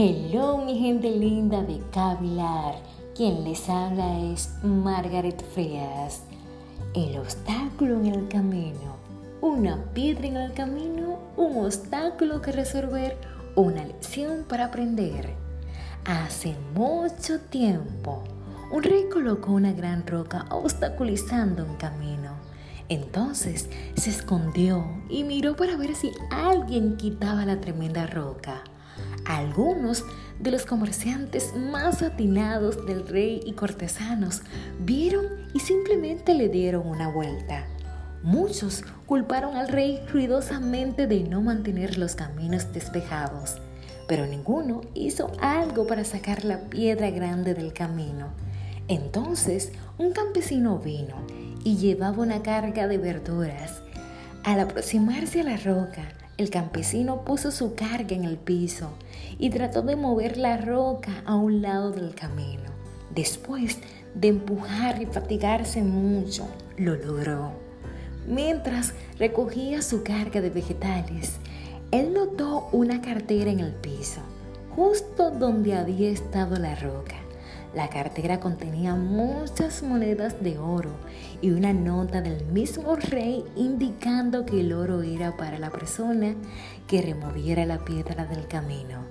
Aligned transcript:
Hello 0.00 0.58
mi 0.58 0.78
gente 0.78 1.10
linda 1.10 1.60
de 1.64 1.82
Cavilar, 1.92 2.76
quien 3.16 3.42
les 3.42 3.68
habla 3.68 4.16
es 4.30 4.48
Margaret 4.62 5.42
Frías. 5.52 6.22
El 6.94 7.18
obstáculo 7.18 7.96
en 7.96 8.06
el 8.06 8.28
camino, 8.28 8.94
una 9.40 9.76
piedra 9.94 10.28
en 10.28 10.36
el 10.36 10.52
camino, 10.52 11.18
un 11.36 11.64
obstáculo 11.64 12.40
que 12.40 12.52
resolver, 12.52 13.16
una 13.56 13.84
lección 13.84 14.44
para 14.48 14.66
aprender. 14.66 15.34
Hace 16.04 16.54
mucho 16.76 17.40
tiempo, 17.40 18.22
un 18.70 18.84
rey 18.84 19.08
colocó 19.12 19.50
una 19.50 19.72
gran 19.72 20.06
roca 20.06 20.46
obstaculizando 20.52 21.64
un 21.64 21.74
camino. 21.74 22.34
Entonces 22.88 23.68
se 23.96 24.10
escondió 24.10 24.86
y 25.08 25.24
miró 25.24 25.56
para 25.56 25.76
ver 25.76 25.96
si 25.96 26.12
alguien 26.30 26.96
quitaba 26.96 27.44
la 27.44 27.60
tremenda 27.60 28.06
roca. 28.06 28.62
Algunos 29.28 30.06
de 30.40 30.50
los 30.50 30.64
comerciantes 30.64 31.54
más 31.54 32.02
atinados 32.02 32.86
del 32.86 33.06
rey 33.06 33.42
y 33.44 33.52
cortesanos 33.52 34.40
vieron 34.80 35.26
y 35.52 35.60
simplemente 35.60 36.32
le 36.32 36.48
dieron 36.48 36.86
una 36.86 37.10
vuelta. 37.10 37.66
Muchos 38.22 38.84
culparon 39.04 39.54
al 39.54 39.68
rey 39.68 40.00
ruidosamente 40.10 41.06
de 41.06 41.24
no 41.24 41.42
mantener 41.42 41.98
los 41.98 42.14
caminos 42.14 42.72
despejados, 42.72 43.58
pero 44.08 44.26
ninguno 44.26 44.80
hizo 44.94 45.30
algo 45.42 45.86
para 45.86 46.04
sacar 46.04 46.46
la 46.46 46.62
piedra 46.62 47.10
grande 47.10 47.52
del 47.52 47.74
camino. 47.74 48.28
Entonces 48.88 49.72
un 49.98 50.12
campesino 50.12 50.78
vino 50.78 51.16
y 51.64 51.76
llevaba 51.76 52.22
una 52.22 52.42
carga 52.42 52.88
de 52.88 52.96
verduras. 52.96 53.82
Al 54.42 54.60
aproximarse 54.60 55.42
a 55.42 55.44
la 55.44 55.58
roca, 55.58 56.08
el 56.38 56.50
campesino 56.50 57.24
puso 57.24 57.50
su 57.50 57.74
carga 57.74 58.14
en 58.14 58.24
el 58.24 58.38
piso 58.38 58.90
y 59.38 59.50
trató 59.50 59.82
de 59.82 59.96
mover 59.96 60.36
la 60.38 60.56
roca 60.56 61.22
a 61.26 61.34
un 61.34 61.60
lado 61.62 61.90
del 61.90 62.14
camino. 62.14 62.70
Después 63.14 63.78
de 64.14 64.28
empujar 64.28 65.02
y 65.02 65.06
fatigarse 65.06 65.82
mucho, 65.82 66.46
lo 66.76 66.94
logró. 66.94 67.52
Mientras 68.28 68.94
recogía 69.18 69.82
su 69.82 70.04
carga 70.04 70.40
de 70.40 70.50
vegetales, 70.50 71.38
él 71.90 72.12
notó 72.12 72.68
una 72.70 73.00
cartera 73.00 73.50
en 73.50 73.60
el 73.60 73.72
piso, 73.72 74.20
justo 74.76 75.30
donde 75.30 75.74
había 75.74 76.10
estado 76.10 76.56
la 76.56 76.76
roca. 76.76 77.16
La 77.74 77.90
cartera 77.90 78.40
contenía 78.40 78.94
muchas 78.94 79.82
monedas 79.82 80.42
de 80.42 80.58
oro 80.58 80.92
y 81.42 81.50
una 81.50 81.74
nota 81.74 82.22
del 82.22 82.46
mismo 82.46 82.96
rey 82.96 83.44
indicando 83.56 84.46
que 84.46 84.60
el 84.60 84.72
oro 84.72 85.02
era 85.02 85.36
para 85.36 85.58
la 85.58 85.70
persona 85.70 86.34
que 86.86 87.02
removiera 87.02 87.66
la 87.66 87.84
piedra 87.84 88.24
del 88.24 88.48
camino. 88.48 89.04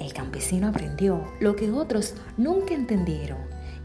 El 0.00 0.12
campesino 0.12 0.68
aprendió 0.68 1.22
lo 1.40 1.54
que 1.54 1.70
otros 1.70 2.14
nunca 2.36 2.74
entendieron. 2.74 3.38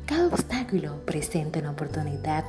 Cada 0.07 0.27
obstáculo 0.27 1.05
presenta 1.05 1.59
una 1.59 1.71
oportunidad 1.71 2.43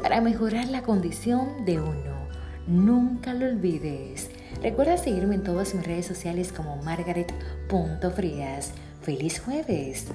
para 0.00 0.20
mejorar 0.20 0.68
la 0.68 0.82
condición 0.82 1.64
de 1.64 1.80
uno. 1.80 2.28
Nunca 2.66 3.32
lo 3.32 3.46
olvides. 3.46 4.28
Recuerda 4.62 4.98
seguirme 4.98 5.36
en 5.36 5.42
todas 5.42 5.74
mis 5.74 5.86
redes 5.86 6.06
sociales 6.06 6.52
como 6.52 6.76
margaret.frias. 6.82 8.72
¡Feliz 9.00 9.40
jueves! 9.40 10.06